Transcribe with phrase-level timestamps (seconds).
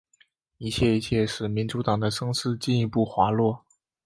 [0.57, 3.63] 一切一切使民主党的声势进一步滑落。